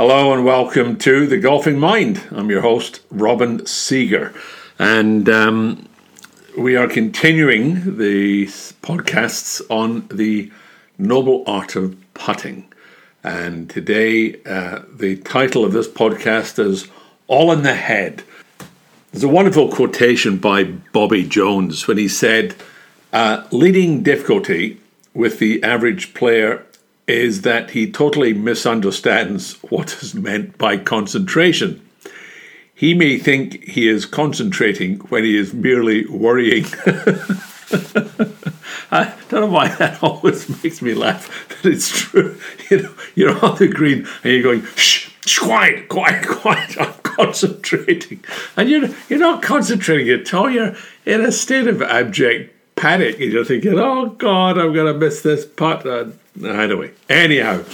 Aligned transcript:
Hello 0.00 0.32
and 0.32 0.46
welcome 0.46 0.96
to 0.96 1.26
The 1.26 1.36
Golfing 1.36 1.78
Mind. 1.78 2.22
I'm 2.30 2.48
your 2.48 2.62
host, 2.62 3.00
Robin 3.10 3.58
Sieger. 3.64 4.34
And 4.78 5.28
um, 5.28 5.90
we 6.56 6.74
are 6.74 6.88
continuing 6.88 7.98
the 7.98 8.46
podcasts 8.46 9.60
on 9.68 10.08
the 10.08 10.50
noble 10.96 11.44
art 11.46 11.76
of 11.76 11.98
putting. 12.14 12.72
And 13.22 13.68
today, 13.68 14.42
uh, 14.44 14.84
the 14.90 15.16
title 15.16 15.66
of 15.66 15.72
this 15.72 15.86
podcast 15.86 16.58
is 16.58 16.88
All 17.26 17.52
in 17.52 17.62
the 17.62 17.74
Head. 17.74 18.22
There's 19.12 19.24
a 19.24 19.28
wonderful 19.28 19.70
quotation 19.70 20.38
by 20.38 20.64
Bobby 20.64 21.28
Jones 21.28 21.86
when 21.86 21.98
he 21.98 22.08
said, 22.08 22.54
uh, 23.12 23.46
Leading 23.50 24.02
difficulty 24.02 24.80
with 25.12 25.40
the 25.40 25.62
average 25.62 26.14
player 26.14 26.64
is 27.10 27.42
that 27.42 27.70
he 27.70 27.90
totally 27.90 28.32
misunderstands 28.32 29.54
what 29.64 30.02
is 30.02 30.14
meant 30.14 30.56
by 30.58 30.76
concentration. 30.76 31.86
He 32.74 32.94
may 32.94 33.18
think 33.18 33.62
he 33.64 33.88
is 33.88 34.06
concentrating 34.06 35.00
when 35.10 35.24
he 35.24 35.36
is 35.36 35.52
merely 35.52 36.06
worrying. 36.06 36.64
I 38.92 39.14
don't 39.28 39.42
know 39.42 39.46
why 39.46 39.68
that 39.68 40.02
always 40.02 40.48
makes 40.62 40.80
me 40.82 40.94
laugh, 40.94 41.46
but 41.48 41.72
it's 41.72 41.90
true. 41.90 42.38
You 42.70 42.82
know, 42.82 42.94
you're 43.16 43.44
on 43.44 43.56
the 43.58 43.66
green 43.68 44.06
and 44.22 44.32
you're 44.32 44.42
going, 44.42 44.64
shh, 44.76 45.10
shh 45.26 45.38
quiet, 45.40 45.88
quiet, 45.88 46.26
quiet. 46.28 46.80
I'm 46.80 46.94
concentrating. 47.02 48.24
And 48.56 48.70
you're, 48.70 48.88
you're 49.08 49.18
not 49.18 49.42
concentrating 49.42 50.08
at 50.08 50.32
all. 50.32 50.48
You're 50.48 50.76
in 51.04 51.20
a 51.20 51.32
state 51.32 51.66
of 51.66 51.82
abject 51.82 52.54
panic 52.80 53.18
you're 53.18 53.44
thinking, 53.44 53.78
oh 53.78 54.06
God, 54.06 54.56
I'm 54.56 54.72
going 54.72 54.92
to 54.92 54.98
miss 54.98 55.20
this 55.22 55.44
putt. 55.44 55.84
Anyway, 56.42 56.92
anyhow, 57.08 57.64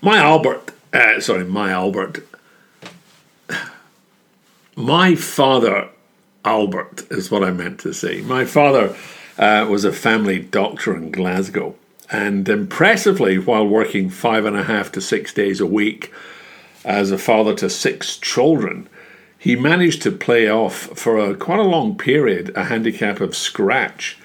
my 0.00 0.18
Albert, 0.18 0.72
uh, 0.92 1.20
sorry, 1.20 1.44
my 1.44 1.70
Albert, 1.70 2.26
my 4.76 5.14
father, 5.14 5.88
Albert, 6.44 7.06
is 7.10 7.30
what 7.30 7.42
I 7.42 7.50
meant 7.50 7.80
to 7.80 7.92
say. 7.92 8.20
My 8.20 8.44
father 8.44 8.94
uh, 9.38 9.66
was 9.68 9.84
a 9.84 9.92
family 9.92 10.38
doctor 10.38 10.94
in 10.94 11.10
Glasgow. 11.10 11.74
And 12.10 12.48
impressively, 12.48 13.38
while 13.38 13.66
working 13.66 14.10
five 14.10 14.44
and 14.44 14.56
a 14.56 14.64
half 14.64 14.92
to 14.92 15.00
six 15.00 15.32
days 15.32 15.60
a 15.60 15.66
week 15.66 16.12
as 16.84 17.10
a 17.10 17.18
father 17.18 17.54
to 17.56 17.68
six 17.68 18.16
children, 18.16 18.88
he 19.38 19.56
managed 19.56 20.02
to 20.02 20.12
play 20.12 20.48
off 20.48 20.74
for 20.98 21.18
a, 21.18 21.34
quite 21.34 21.58
a 21.58 21.64
long 21.64 21.96
period 21.96 22.52
a 22.54 22.64
handicap 22.64 23.20
of 23.20 23.36
scratch. 23.36 24.18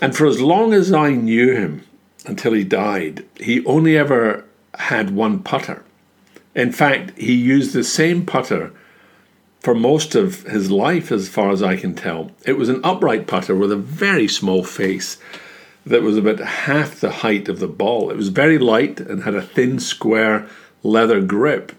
And 0.00 0.16
for 0.16 0.26
as 0.26 0.40
long 0.40 0.72
as 0.72 0.92
I 0.92 1.12
knew 1.12 1.54
him, 1.54 1.84
until 2.26 2.52
he 2.52 2.64
died, 2.64 3.24
he 3.36 3.64
only 3.66 3.96
ever 3.96 4.44
had 4.78 5.10
one 5.10 5.40
putter. 5.40 5.84
In 6.54 6.72
fact, 6.72 7.16
he 7.18 7.34
used 7.34 7.72
the 7.72 7.84
same 7.84 8.24
putter 8.24 8.72
for 9.60 9.74
most 9.74 10.14
of 10.14 10.42
his 10.42 10.70
life, 10.70 11.10
as 11.10 11.28
far 11.28 11.50
as 11.50 11.62
I 11.62 11.76
can 11.76 11.94
tell. 11.94 12.30
It 12.44 12.58
was 12.58 12.68
an 12.68 12.80
upright 12.84 13.26
putter 13.26 13.56
with 13.56 13.72
a 13.72 13.76
very 13.76 14.28
small 14.28 14.62
face 14.62 15.16
that 15.86 16.02
was 16.02 16.16
about 16.16 16.38
half 16.38 17.00
the 17.00 17.10
height 17.10 17.48
of 17.48 17.60
the 17.60 17.68
ball. 17.68 18.10
It 18.10 18.16
was 18.16 18.28
very 18.28 18.58
light 18.58 19.00
and 19.00 19.22
had 19.22 19.34
a 19.34 19.42
thin, 19.42 19.78
square 19.78 20.46
leather 20.82 21.20
grip. 21.20 21.72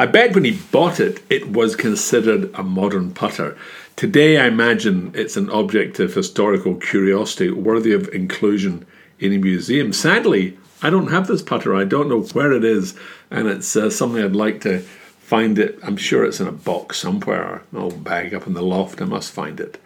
I 0.00 0.06
bet 0.06 0.32
when 0.32 0.44
he 0.44 0.52
bought 0.52 1.00
it, 1.00 1.20
it 1.28 1.50
was 1.50 1.74
considered 1.74 2.54
a 2.54 2.62
modern 2.62 3.10
putter. 3.10 3.58
Today, 3.96 4.38
I 4.38 4.46
imagine 4.46 5.10
it's 5.12 5.36
an 5.36 5.50
object 5.50 5.98
of 5.98 6.14
historical 6.14 6.76
curiosity 6.76 7.50
worthy 7.50 7.92
of 7.92 8.08
inclusion 8.14 8.86
in 9.18 9.32
a 9.32 9.38
museum. 9.38 9.92
Sadly, 9.92 10.56
I 10.82 10.90
don't 10.90 11.10
have 11.10 11.26
this 11.26 11.42
putter. 11.42 11.74
I 11.74 11.82
don't 11.82 12.08
know 12.08 12.22
where 12.22 12.52
it 12.52 12.64
is, 12.64 12.94
and 13.28 13.48
it's 13.48 13.74
uh, 13.74 13.90
something 13.90 14.22
I'd 14.22 14.36
like 14.36 14.60
to 14.60 14.78
find 15.18 15.58
it. 15.58 15.80
I'm 15.82 15.96
sure 15.96 16.24
it's 16.24 16.38
in 16.38 16.46
a 16.46 16.52
box 16.52 16.98
somewhere, 16.98 17.62
an 17.72 17.78
old 17.78 18.04
bag 18.04 18.32
up 18.32 18.46
in 18.46 18.54
the 18.54 18.62
loft. 18.62 19.02
I 19.02 19.04
must 19.04 19.32
find 19.32 19.58
it. 19.58 19.80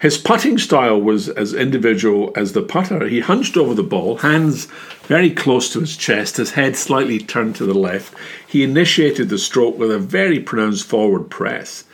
His 0.00 0.16
putting 0.16 0.56
style 0.56 0.98
was 0.98 1.28
as 1.28 1.52
individual 1.52 2.32
as 2.34 2.54
the 2.54 2.62
putter. 2.62 3.06
He 3.06 3.20
hunched 3.20 3.58
over 3.58 3.74
the 3.74 3.82
ball, 3.82 4.16
hands 4.16 4.64
very 5.02 5.30
close 5.30 5.70
to 5.72 5.80
his 5.80 5.94
chest, 5.94 6.38
his 6.38 6.52
head 6.52 6.74
slightly 6.74 7.18
turned 7.18 7.54
to 7.56 7.66
the 7.66 7.74
left. 7.74 8.14
He 8.48 8.62
initiated 8.62 9.28
the 9.28 9.36
stroke 9.36 9.78
with 9.78 9.90
a 9.90 9.98
very 9.98 10.40
pronounced 10.40 10.86
forward 10.86 11.28
press, 11.28 11.84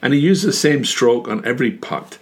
and 0.00 0.14
he 0.14 0.18
used 0.20 0.46
the 0.46 0.52
same 0.52 0.86
stroke 0.86 1.28
on 1.28 1.44
every 1.44 1.70
putt. 1.70 2.16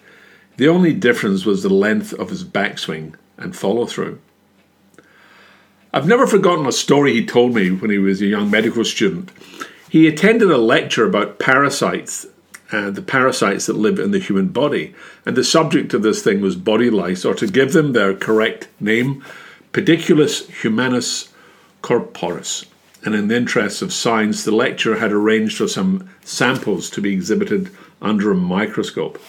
The 0.56 0.66
only 0.66 0.92
difference 0.92 1.46
was 1.46 1.62
the 1.62 1.72
length 1.72 2.12
of 2.14 2.30
his 2.30 2.42
backswing 2.42 3.14
and 3.38 3.54
follow 3.54 3.86
through. 3.86 4.18
I've 5.94 6.08
never 6.08 6.26
forgotten 6.26 6.66
a 6.66 6.72
story 6.72 7.12
he 7.12 7.24
told 7.24 7.54
me 7.54 7.70
when 7.70 7.92
he 7.92 7.98
was 7.98 8.20
a 8.20 8.26
young 8.26 8.50
medical 8.50 8.84
student. 8.84 9.30
He 9.88 10.08
attended 10.08 10.50
a 10.50 10.58
lecture 10.58 11.06
about 11.06 11.38
parasites 11.38 12.26
uh, 12.72 12.90
the 12.90 13.02
parasites 13.02 13.66
that 13.66 13.76
live 13.76 13.98
in 13.98 14.10
the 14.10 14.18
human 14.18 14.48
body. 14.48 14.94
And 15.26 15.36
the 15.36 15.44
subject 15.44 15.94
of 15.94 16.02
this 16.02 16.22
thing 16.22 16.40
was 16.40 16.56
body 16.56 16.90
lice, 16.90 17.24
or 17.24 17.34
to 17.34 17.46
give 17.46 17.72
them 17.72 17.92
their 17.92 18.14
correct 18.14 18.68
name, 18.78 19.24
Pediculus 19.72 20.48
humanus 20.62 21.32
corporis. 21.82 22.66
And 23.04 23.14
in 23.14 23.28
the 23.28 23.36
interests 23.36 23.82
of 23.82 23.92
science, 23.92 24.44
the 24.44 24.50
lecturer 24.54 24.96
had 24.96 25.12
arranged 25.12 25.56
for 25.56 25.68
some 25.68 26.10
samples 26.22 26.90
to 26.90 27.00
be 27.00 27.12
exhibited 27.12 27.70
under 28.02 28.30
a 28.30 28.36
microscope. 28.36 29.20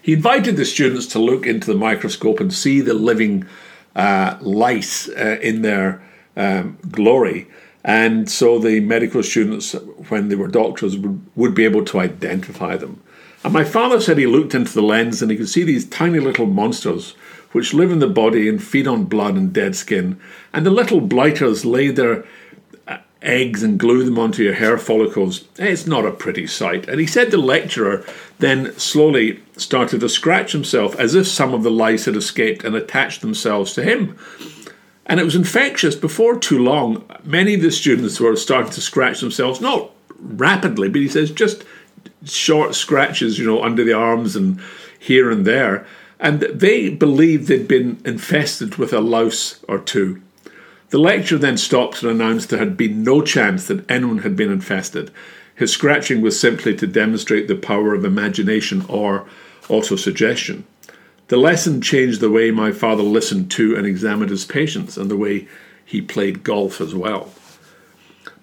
He 0.00 0.12
invited 0.12 0.56
the 0.56 0.64
students 0.64 1.06
to 1.08 1.18
look 1.18 1.46
into 1.46 1.66
the 1.72 1.78
microscope 1.78 2.40
and 2.40 2.52
see 2.52 2.80
the 2.80 2.94
living 2.94 3.46
uh, 3.94 4.36
lice 4.40 5.08
uh, 5.08 5.38
in 5.40 5.62
their 5.62 6.02
um, 6.36 6.78
glory. 6.90 7.48
And 7.84 8.30
so 8.30 8.58
the 8.58 8.80
medical 8.80 9.22
students, 9.22 9.72
when 10.08 10.28
they 10.28 10.36
were 10.36 10.48
doctors, 10.48 10.96
would, 10.96 11.26
would 11.34 11.54
be 11.54 11.64
able 11.64 11.84
to 11.86 12.00
identify 12.00 12.76
them. 12.76 13.02
And 13.44 13.52
my 13.52 13.64
father 13.64 14.00
said 14.00 14.18
he 14.18 14.26
looked 14.26 14.54
into 14.54 14.72
the 14.72 14.82
lens 14.82 15.20
and 15.20 15.30
he 15.30 15.36
could 15.36 15.48
see 15.48 15.64
these 15.64 15.88
tiny 15.88 16.20
little 16.20 16.46
monsters 16.46 17.14
which 17.50 17.74
live 17.74 17.90
in 17.90 17.98
the 17.98 18.08
body 18.08 18.48
and 18.48 18.62
feed 18.62 18.86
on 18.86 19.04
blood 19.04 19.34
and 19.34 19.52
dead 19.52 19.76
skin. 19.76 20.18
And 20.52 20.64
the 20.64 20.70
little 20.70 21.00
blighters 21.00 21.64
lay 21.64 21.88
their 21.88 22.24
uh, 22.88 22.98
eggs 23.20 23.62
and 23.62 23.78
glue 23.78 24.04
them 24.04 24.18
onto 24.18 24.42
your 24.42 24.54
hair 24.54 24.78
follicles. 24.78 25.44
It's 25.58 25.86
not 25.86 26.06
a 26.06 26.12
pretty 26.12 26.46
sight. 26.46 26.88
And 26.88 26.98
he 26.98 27.06
said 27.06 27.30
the 27.30 27.36
lecturer 27.36 28.04
then 28.38 28.76
slowly 28.78 29.40
started 29.56 30.00
to 30.00 30.08
scratch 30.08 30.52
himself 30.52 30.98
as 30.98 31.14
if 31.14 31.26
some 31.26 31.52
of 31.52 31.62
the 31.62 31.70
lice 31.70 32.06
had 32.06 32.16
escaped 32.16 32.64
and 32.64 32.74
attached 32.74 33.20
themselves 33.20 33.74
to 33.74 33.82
him. 33.82 34.16
And 35.12 35.20
it 35.20 35.24
was 35.24 35.36
infectious 35.36 35.94
before 35.94 36.38
too 36.38 36.58
long. 36.58 37.04
Many 37.22 37.52
of 37.52 37.60
the 37.60 37.70
students 37.70 38.18
were 38.18 38.34
starting 38.34 38.72
to 38.72 38.80
scratch 38.80 39.20
themselves, 39.20 39.60
not 39.60 39.90
rapidly, 40.18 40.88
but 40.88 41.02
he 41.02 41.08
says 41.08 41.30
just 41.30 41.64
short 42.24 42.74
scratches, 42.74 43.38
you 43.38 43.44
know, 43.44 43.62
under 43.62 43.84
the 43.84 43.92
arms 43.92 44.36
and 44.36 44.58
here 44.98 45.30
and 45.30 45.46
there. 45.46 45.86
And 46.18 46.40
they 46.40 46.88
believed 46.88 47.46
they'd 47.46 47.68
been 47.68 48.00
infested 48.06 48.76
with 48.76 48.94
a 48.94 49.02
louse 49.02 49.62
or 49.68 49.78
two. 49.78 50.22
The 50.88 50.98
lecturer 50.98 51.38
then 51.38 51.58
stopped 51.58 52.02
and 52.02 52.10
announced 52.10 52.48
there 52.48 52.58
had 52.58 52.78
been 52.78 53.04
no 53.04 53.20
chance 53.20 53.66
that 53.66 53.90
anyone 53.90 54.20
had 54.20 54.34
been 54.34 54.50
infested. 54.50 55.10
His 55.54 55.74
scratching 55.74 56.22
was 56.22 56.40
simply 56.40 56.74
to 56.76 56.86
demonstrate 56.86 57.48
the 57.48 57.54
power 57.56 57.92
of 57.92 58.06
imagination 58.06 58.86
or 58.88 59.26
autosuggestion. 59.64 60.62
The 61.32 61.38
lesson 61.38 61.80
changed 61.80 62.20
the 62.20 62.30
way 62.30 62.50
my 62.50 62.72
father 62.72 63.02
listened 63.02 63.50
to 63.52 63.74
and 63.74 63.86
examined 63.86 64.28
his 64.28 64.44
patients 64.44 64.98
and 64.98 65.10
the 65.10 65.16
way 65.16 65.48
he 65.82 66.02
played 66.02 66.44
golf 66.44 66.78
as 66.78 66.94
well. 66.94 67.30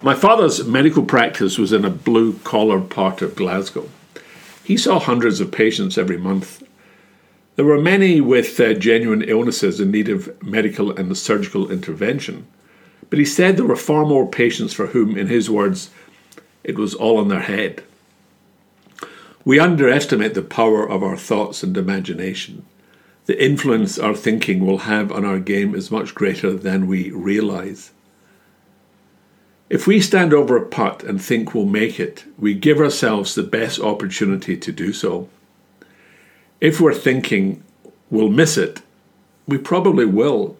My 0.02 0.16
father's 0.16 0.64
medical 0.64 1.04
practice 1.04 1.56
was 1.56 1.72
in 1.72 1.84
a 1.84 1.88
blue 1.88 2.40
collar 2.40 2.80
part 2.80 3.22
of 3.22 3.36
Glasgow. 3.36 3.88
He 4.64 4.76
saw 4.76 4.98
hundreds 4.98 5.40
of 5.40 5.52
patients 5.52 5.96
every 5.96 6.16
month. 6.16 6.66
There 7.54 7.64
were 7.64 7.80
many 7.80 8.20
with 8.20 8.58
uh, 8.58 8.74
genuine 8.74 9.22
illnesses 9.22 9.78
in 9.78 9.92
need 9.92 10.08
of 10.08 10.42
medical 10.42 10.90
and 10.90 11.16
surgical 11.16 11.70
intervention, 11.70 12.48
but 13.08 13.20
he 13.20 13.24
said 13.24 13.56
there 13.56 13.66
were 13.66 13.76
far 13.76 14.04
more 14.04 14.28
patients 14.28 14.72
for 14.72 14.88
whom, 14.88 15.16
in 15.16 15.28
his 15.28 15.48
words, 15.48 15.90
it 16.64 16.76
was 16.76 16.96
all 16.96 17.22
in 17.22 17.28
their 17.28 17.38
head. 17.38 17.84
We 19.44 19.60
underestimate 19.60 20.34
the 20.34 20.42
power 20.42 20.84
of 20.84 21.04
our 21.04 21.16
thoughts 21.16 21.62
and 21.62 21.76
imagination 21.76 22.66
the 23.30 23.44
influence 23.44 23.96
our 23.96 24.12
thinking 24.12 24.66
will 24.66 24.78
have 24.78 25.12
on 25.12 25.24
our 25.24 25.38
game 25.38 25.72
is 25.72 25.88
much 25.88 26.16
greater 26.16 26.52
than 26.52 26.88
we 26.88 27.12
realize. 27.12 27.92
If 29.68 29.86
we 29.86 30.00
stand 30.00 30.34
over 30.34 30.56
a 30.56 30.66
putt 30.66 31.04
and 31.04 31.22
think 31.22 31.54
we'll 31.54 31.64
make 31.64 32.00
it, 32.00 32.24
we 32.36 32.54
give 32.54 32.80
ourselves 32.80 33.36
the 33.36 33.44
best 33.44 33.78
opportunity 33.78 34.56
to 34.56 34.72
do 34.72 34.92
so. 34.92 35.28
If 36.60 36.80
we're 36.80 36.92
thinking 36.92 37.62
we'll 38.10 38.30
miss 38.30 38.58
it, 38.58 38.82
we 39.46 39.58
probably 39.58 40.06
will. 40.06 40.56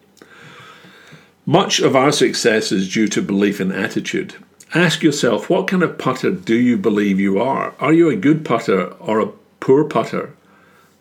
Much 1.44 1.80
of 1.80 1.96
our 1.96 2.12
success 2.12 2.70
is 2.70 2.94
due 2.94 3.08
to 3.08 3.20
belief 3.20 3.58
and 3.58 3.72
attitude. 3.72 4.36
Ask 4.76 5.02
yourself 5.02 5.50
what 5.50 5.66
kind 5.66 5.82
of 5.82 5.98
putter 5.98 6.30
do 6.30 6.54
you 6.54 6.76
believe 6.76 7.18
you 7.18 7.40
are? 7.40 7.74
Are 7.80 7.92
you 7.92 8.08
a 8.08 8.14
good 8.14 8.44
putter 8.44 8.92
or 9.00 9.18
a 9.18 9.32
poor 9.58 9.82
putter? 9.82 10.36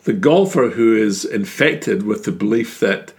The 0.04 0.12
golfer 0.12 0.70
who 0.70 0.96
is 0.96 1.24
infected 1.24 2.04
with 2.04 2.24
the 2.24 2.32
belief 2.32 2.80
that 2.80 3.12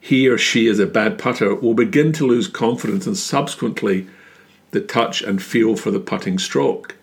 he 0.00 0.28
or 0.28 0.36
she 0.36 0.66
is 0.66 0.78
a 0.78 0.86
bad 0.86 1.18
putter 1.18 1.54
will 1.54 1.74
begin 1.74 2.12
to 2.12 2.26
lose 2.26 2.48
confidence 2.48 3.06
and 3.06 3.16
subsequently 3.16 4.06
the 4.72 4.80
touch 4.80 5.22
and 5.22 5.42
feel 5.42 5.76
for 5.76 5.90
the 5.90 6.00
putting 6.00 6.38
stroke. 6.38 6.96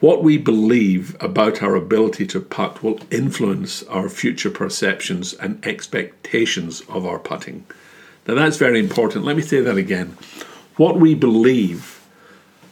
What 0.00 0.22
we 0.22 0.38
believe 0.38 1.16
about 1.20 1.62
our 1.62 1.74
ability 1.74 2.26
to 2.28 2.40
putt 2.40 2.82
will 2.82 3.00
influence 3.10 3.82
our 3.84 4.08
future 4.08 4.50
perceptions 4.50 5.34
and 5.34 5.64
expectations 5.66 6.82
of 6.88 7.04
our 7.04 7.18
putting. 7.18 7.66
Now, 8.26 8.34
that's 8.34 8.56
very 8.56 8.78
important. 8.78 9.24
Let 9.24 9.36
me 9.36 9.42
say 9.42 9.60
that 9.60 9.76
again. 9.76 10.16
What 10.76 10.98
we 10.98 11.14
believe 11.14 12.00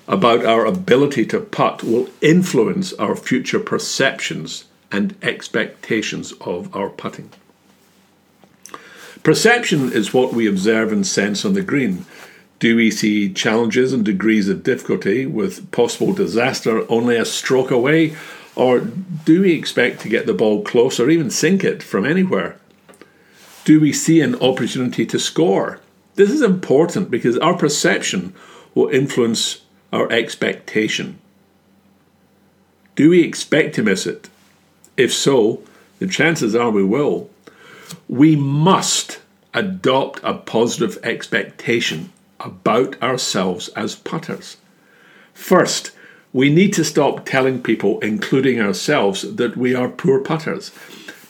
about 0.09 0.45
our 0.45 0.65
ability 0.65 1.27
to 1.27 1.41
putt 1.41 1.83
will 1.83 2.09
influence 2.21 2.93
our 2.95 3.17
future 3.17 3.59
perceptions 3.59 4.65
and 4.97 5.15
expectations 5.23 6.33
of 6.41 6.75
our 6.75 6.89
putting. 6.89 7.31
Perception 9.23 9.93
is 9.93 10.15
what 10.15 10.33
we 10.33 10.49
observe 10.49 10.91
and 10.91 11.07
sense 11.07 11.45
on 11.45 11.53
the 11.53 11.63
green. 11.63 12.07
Do 12.59 12.77
we 12.77 12.91
see 12.91 13.33
challenges 13.33 13.93
and 13.93 14.05
degrees 14.05 14.49
of 14.49 14.63
difficulty 14.63 15.27
with 15.27 15.71
possible 15.71 16.15
disaster 16.15 16.91
only 16.91 17.17
a 17.17 17.27
stroke 17.27 17.71
away? 17.71 18.17
Or 18.55 18.81
do 18.81 19.43
we 19.43 19.53
expect 19.53 20.01
to 20.01 20.09
get 20.09 20.25
the 20.25 20.33
ball 20.33 20.63
close 20.63 20.99
or 20.99 21.11
even 21.11 21.31
sink 21.31 21.63
it 21.63 21.83
from 21.83 22.07
anywhere? 22.07 22.57
Do 23.67 23.79
we 23.79 23.93
see 23.93 24.23
an 24.23 24.37
opportunity 24.37 25.05
to 25.05 25.19
score? 25.19 25.81
This 26.15 26.31
is 26.31 26.41
important 26.41 27.11
because 27.11 27.37
our 27.39 27.55
perception 27.55 28.33
will 28.75 28.89
influence 28.89 29.63
our 29.93 30.11
expectation. 30.11 31.19
Do 32.95 33.11
we 33.11 33.23
expect 33.23 33.75
to 33.75 33.83
miss 33.83 34.07
it? 34.07 34.31
If 34.97 35.13
so, 35.13 35.63
the 35.99 36.07
chances 36.07 36.55
are 36.55 36.71
we 36.71 36.85
will. 36.85 37.31
We 38.09 38.37
must 38.37 39.21
adopt 39.55 40.21
a 40.23 40.35
positive 40.35 40.99
expectation 41.03 42.13
about 42.41 43.01
ourselves 43.03 43.69
as 43.69 43.95
putters. 43.95 44.57
First, 45.33 45.93
we 46.33 46.51
need 46.51 46.73
to 46.75 46.85
stop 46.85 47.25
telling 47.25 47.63
people, 47.63 47.99
including 48.01 48.61
ourselves, 48.61 49.37
that 49.37 49.57
we 49.57 49.75
are 49.75 49.89
poor 49.89 50.21
putters. 50.21 50.71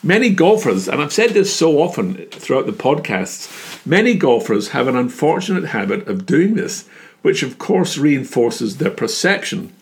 Many 0.03 0.29
golfers, 0.29 0.87
and 0.87 1.01
I've 1.01 1.13
said 1.13 1.31
this 1.31 1.53
so 1.53 1.81
often 1.81 2.25
throughout 2.27 2.65
the 2.65 2.73
podcasts, 2.73 3.85
many 3.85 4.15
golfers 4.15 4.69
have 4.69 4.87
an 4.87 4.95
unfortunate 4.95 5.65
habit 5.65 6.07
of 6.07 6.25
doing 6.25 6.55
this, 6.55 6.87
which 7.21 7.43
of 7.43 7.57
course 7.57 7.97
reinforces 7.97 8.77
their 8.77 8.91
perception 8.91 9.73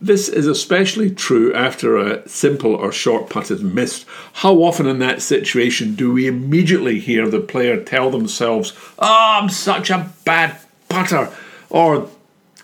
this 0.00 0.28
is 0.28 0.46
especially 0.46 1.10
true 1.10 1.52
after 1.52 1.96
a 1.96 2.28
simple 2.28 2.74
or 2.74 2.92
short 2.92 3.28
putt 3.28 3.50
is 3.50 3.62
missed. 3.62 4.06
How 4.34 4.54
often 4.56 4.86
in 4.86 5.00
that 5.00 5.22
situation 5.22 5.96
do 5.96 6.12
we 6.12 6.28
immediately 6.28 7.00
hear 7.00 7.28
the 7.28 7.40
player 7.40 7.82
tell 7.82 8.10
themselves, 8.10 8.72
Oh, 8.98 9.40
I'm 9.40 9.48
such 9.48 9.90
a 9.90 10.10
bad 10.24 10.56
putter, 10.88 11.32
or 11.68 12.08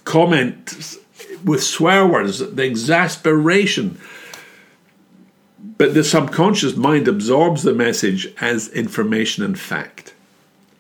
comment 0.05 0.97
with 1.45 1.63
swear 1.63 2.07
words, 2.07 2.39
the 2.39 2.65
exasperation. 2.65 3.99
But 5.77 5.95
the 5.95 6.05
subconscious 6.05 6.77
mind 6.77 7.09
absorbs 7.09 7.65
the 7.65 7.75
message 7.75 8.33
as 8.41 8.69
information 8.69 9.43
and 9.43 9.59
fact. 9.59 10.15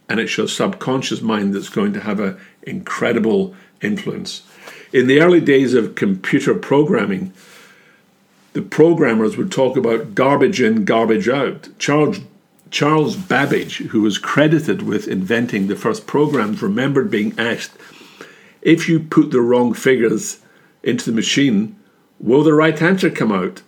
And 0.08 0.20
it's 0.20 0.36
your 0.36 0.46
subconscious 0.46 1.20
mind 1.20 1.52
that's 1.52 1.68
going 1.68 1.92
to 1.94 2.00
have 2.00 2.20
an 2.20 2.38
incredible 2.62 3.54
influence. 3.82 4.42
In 4.94 5.08
the 5.08 5.20
early 5.20 5.40
days 5.40 5.74
of 5.74 5.96
computer 5.96 6.54
programming, 6.54 7.32
the 8.52 8.62
programmers 8.62 9.36
would 9.36 9.50
talk 9.50 9.76
about 9.76 10.14
garbage 10.14 10.60
in, 10.60 10.84
garbage 10.84 11.28
out. 11.28 11.68
Charles, 11.80 12.20
Charles 12.70 13.16
Babbage, 13.16 13.78
who 13.78 14.02
was 14.02 14.18
credited 14.18 14.82
with 14.82 15.08
inventing 15.08 15.66
the 15.66 15.74
first 15.74 16.06
programs, 16.06 16.62
remembered 16.62 17.10
being 17.10 17.36
asked 17.36 17.72
if 18.62 18.88
you 18.88 19.00
put 19.00 19.32
the 19.32 19.40
wrong 19.40 19.74
figures 19.74 20.38
into 20.84 21.06
the 21.06 21.16
machine, 21.16 21.74
will 22.20 22.44
the 22.44 22.54
right 22.54 22.80
answer 22.80 23.10
come 23.10 23.32
out? 23.32 23.62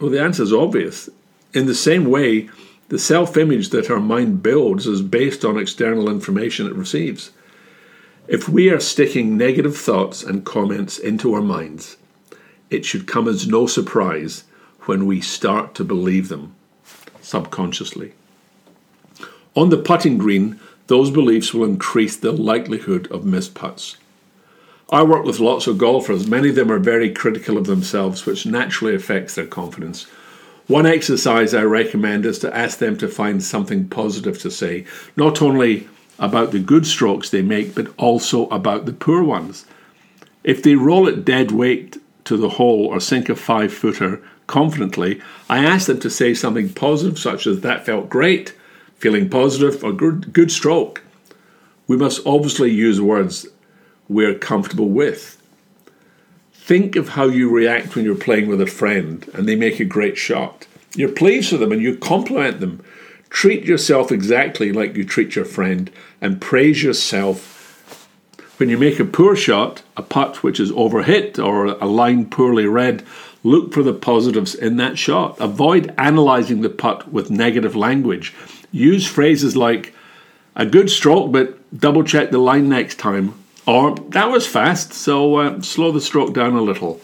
Well, 0.00 0.12
the 0.12 0.22
answer 0.22 0.44
is 0.44 0.52
obvious. 0.52 1.10
In 1.52 1.66
the 1.66 1.74
same 1.74 2.04
way, 2.04 2.48
the 2.90 2.98
self 3.00 3.36
image 3.36 3.70
that 3.70 3.90
our 3.90 3.98
mind 3.98 4.40
builds 4.40 4.86
is 4.86 5.02
based 5.02 5.44
on 5.44 5.58
external 5.58 6.08
information 6.08 6.68
it 6.68 6.76
receives. 6.76 7.32
If 8.30 8.48
we 8.48 8.70
are 8.70 8.78
sticking 8.78 9.36
negative 9.36 9.76
thoughts 9.76 10.22
and 10.22 10.44
comments 10.44 11.00
into 11.00 11.34
our 11.34 11.42
minds, 11.42 11.96
it 12.70 12.84
should 12.84 13.08
come 13.08 13.26
as 13.26 13.48
no 13.48 13.66
surprise 13.66 14.44
when 14.82 15.04
we 15.04 15.20
start 15.20 15.74
to 15.74 15.84
believe 15.84 16.28
them 16.28 16.54
subconsciously. 17.20 18.12
On 19.56 19.70
the 19.70 19.76
putting 19.76 20.16
green, 20.16 20.60
those 20.86 21.10
beliefs 21.10 21.52
will 21.52 21.64
increase 21.64 22.16
the 22.16 22.30
likelihood 22.30 23.10
of 23.10 23.24
missed 23.24 23.54
putts. 23.54 23.96
I 24.90 25.02
work 25.02 25.24
with 25.24 25.40
lots 25.40 25.66
of 25.66 25.78
golfers. 25.78 26.28
Many 26.28 26.50
of 26.50 26.54
them 26.54 26.70
are 26.70 26.78
very 26.78 27.12
critical 27.12 27.58
of 27.58 27.66
themselves, 27.66 28.26
which 28.26 28.46
naturally 28.46 28.94
affects 28.94 29.34
their 29.34 29.46
confidence. 29.46 30.04
One 30.68 30.86
exercise 30.86 31.52
I 31.52 31.62
recommend 31.62 32.24
is 32.24 32.38
to 32.38 32.56
ask 32.56 32.78
them 32.78 32.96
to 32.98 33.08
find 33.08 33.42
something 33.42 33.88
positive 33.88 34.38
to 34.38 34.52
say, 34.52 34.86
not 35.16 35.42
only 35.42 35.88
about 36.20 36.52
the 36.52 36.60
good 36.60 36.86
strokes 36.86 37.30
they 37.30 37.42
make, 37.42 37.74
but 37.74 37.92
also 37.96 38.46
about 38.48 38.86
the 38.86 38.92
poor 38.92 39.24
ones. 39.24 39.64
If 40.44 40.62
they 40.62 40.76
roll 40.76 41.08
it 41.08 41.24
dead 41.24 41.50
weight 41.50 41.96
to 42.24 42.36
the 42.36 42.50
hole 42.50 42.86
or 42.86 43.00
sink 43.00 43.28
a 43.28 43.34
five 43.34 43.72
footer 43.72 44.22
confidently, 44.46 45.20
I 45.48 45.64
ask 45.64 45.86
them 45.86 45.98
to 46.00 46.10
say 46.10 46.34
something 46.34 46.72
positive, 46.72 47.18
such 47.18 47.46
as, 47.46 47.60
That 47.60 47.86
felt 47.86 48.10
great, 48.10 48.54
feeling 48.98 49.28
positive, 49.28 49.82
or 49.82 49.92
good, 49.92 50.32
good 50.32 50.52
stroke. 50.52 51.02
We 51.88 51.96
must 51.96 52.24
obviously 52.26 52.70
use 52.70 53.00
words 53.00 53.46
we're 54.08 54.38
comfortable 54.38 54.88
with. 54.88 55.40
Think 56.52 56.94
of 56.96 57.10
how 57.10 57.24
you 57.24 57.50
react 57.50 57.96
when 57.96 58.04
you're 58.04 58.14
playing 58.14 58.46
with 58.46 58.60
a 58.60 58.66
friend 58.66 59.28
and 59.34 59.48
they 59.48 59.56
make 59.56 59.80
a 59.80 59.84
great 59.84 60.16
shot. 60.16 60.66
You're 60.94 61.10
pleased 61.10 61.50
with 61.50 61.60
them 61.60 61.72
and 61.72 61.82
you 61.82 61.96
compliment 61.96 62.60
them. 62.60 62.84
Treat 63.30 63.64
yourself 63.64 64.12
exactly 64.12 64.72
like 64.72 64.96
you 64.96 65.04
treat 65.04 65.34
your 65.34 65.44
friend 65.44 65.90
and 66.20 66.40
praise 66.40 66.82
yourself. 66.82 67.56
When 68.58 68.68
you 68.68 68.76
make 68.76 69.00
a 69.00 69.04
poor 69.04 69.34
shot, 69.34 69.82
a 69.96 70.02
putt 70.02 70.42
which 70.42 70.60
is 70.60 70.70
overhit 70.72 71.42
or 71.42 71.66
a 71.66 71.86
line 71.86 72.26
poorly 72.26 72.66
read, 72.66 73.02
look 73.42 73.72
for 73.72 73.82
the 73.82 73.94
positives 73.94 74.54
in 74.54 74.76
that 74.76 74.98
shot. 74.98 75.40
Avoid 75.40 75.94
analysing 75.96 76.60
the 76.60 76.68
putt 76.68 77.10
with 77.10 77.30
negative 77.30 77.74
language. 77.74 78.34
Use 78.70 79.06
phrases 79.06 79.56
like, 79.56 79.94
a 80.56 80.66
good 80.66 80.90
stroke, 80.90 81.32
but 81.32 81.56
double 81.78 82.04
check 82.04 82.30
the 82.30 82.38
line 82.38 82.68
next 82.68 82.98
time. 82.98 83.34
Or, 83.66 83.94
that 83.94 84.30
was 84.30 84.46
fast, 84.46 84.92
so 84.92 85.36
uh, 85.36 85.62
slow 85.62 85.92
the 85.92 86.00
stroke 86.00 86.34
down 86.34 86.54
a 86.54 86.60
little. 86.60 87.00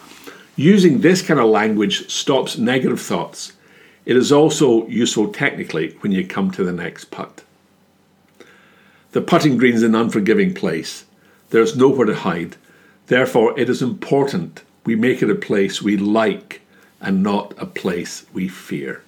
Using 0.57 1.01
this 1.01 1.23
kind 1.23 1.39
of 1.39 1.47
language 1.47 2.11
stops 2.11 2.59
negative 2.59 3.01
thoughts. 3.01 3.53
It 4.07 4.17
is 4.17 4.31
also 4.31 4.87
useful 4.87 5.33
technically 5.33 5.97
when 6.01 6.13
you 6.13 6.25
come 6.25 6.53
to 6.53 6.63
the 6.63 6.73
next 6.73 7.11
putt. 7.11 7.43
The 9.11 9.21
putting 9.21 9.57
green 9.57 9.75
is 9.75 9.83
an 9.83 9.97
unforgiving 9.97 10.55
place. 10.55 11.05
There 11.51 11.63
is 11.63 11.77
nowhere 11.77 12.07
to 12.07 12.15
hide. 12.15 12.57
Therefore, 13.09 13.59
it 13.59 13.69
is 13.69 13.83
important 13.83 14.63
we 14.85 14.95
make 14.95 15.23
it 15.23 15.31
a 15.31 15.35
place 15.35 15.83
we 15.83 15.97
like 15.97 16.61
and 17.01 17.23
not 17.23 17.53
a 17.59 17.67
place 17.67 18.25
we 18.33 18.47
fear. 18.47 19.03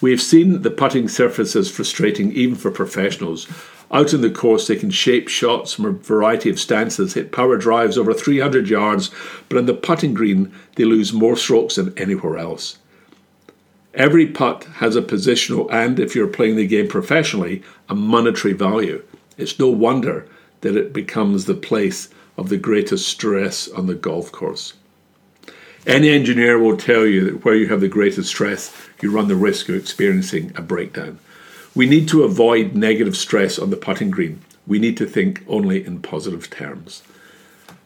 We 0.00 0.12
have 0.12 0.22
seen 0.22 0.62
the 0.62 0.70
putting 0.70 1.06
surface 1.06 1.54
as 1.54 1.70
frustrating 1.70 2.32
even 2.32 2.56
for 2.56 2.70
professionals. 2.70 3.46
Out 3.90 4.14
in 4.14 4.22
the 4.22 4.30
course, 4.30 4.66
they 4.66 4.76
can 4.76 4.90
shape 4.90 5.28
shots 5.28 5.74
from 5.74 5.84
a 5.84 5.90
variety 5.90 6.48
of 6.48 6.60
stances, 6.60 7.14
hit 7.14 7.32
power 7.32 7.58
drives 7.58 7.98
over 7.98 8.14
300 8.14 8.68
yards, 8.68 9.10
but 9.48 9.58
in 9.58 9.66
the 9.66 9.74
putting 9.74 10.14
green, 10.14 10.54
they 10.76 10.84
lose 10.84 11.12
more 11.12 11.36
strokes 11.36 11.74
than 11.74 11.98
anywhere 11.98 12.38
else. 12.38 12.77
Every 13.94 14.26
putt 14.26 14.64
has 14.76 14.96
a 14.96 15.02
positional 15.02 15.72
and, 15.72 15.98
if 15.98 16.14
you're 16.14 16.28
playing 16.28 16.56
the 16.56 16.66
game 16.66 16.88
professionally, 16.88 17.62
a 17.88 17.94
monetary 17.94 18.52
value. 18.52 19.02
It's 19.36 19.58
no 19.58 19.68
wonder 19.68 20.26
that 20.60 20.76
it 20.76 20.92
becomes 20.92 21.44
the 21.44 21.54
place 21.54 22.08
of 22.36 22.48
the 22.48 22.56
greatest 22.56 23.08
stress 23.08 23.68
on 23.68 23.86
the 23.86 23.94
golf 23.94 24.30
course. 24.30 24.74
Any 25.86 26.10
engineer 26.10 26.58
will 26.58 26.76
tell 26.76 27.06
you 27.06 27.24
that 27.24 27.44
where 27.44 27.54
you 27.54 27.68
have 27.68 27.80
the 27.80 27.88
greatest 27.88 28.28
stress, 28.28 28.74
you 29.00 29.10
run 29.10 29.28
the 29.28 29.36
risk 29.36 29.68
of 29.68 29.74
experiencing 29.74 30.52
a 30.54 30.62
breakdown. 30.62 31.18
We 31.74 31.86
need 31.86 32.08
to 32.08 32.24
avoid 32.24 32.74
negative 32.74 33.16
stress 33.16 33.58
on 33.58 33.70
the 33.70 33.76
putting 33.76 34.10
green. 34.10 34.42
We 34.66 34.78
need 34.78 34.96
to 34.98 35.06
think 35.06 35.44
only 35.48 35.84
in 35.84 36.02
positive 36.02 36.50
terms. 36.50 37.02